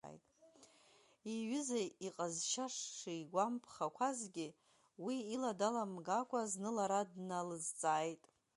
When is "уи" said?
5.05-5.15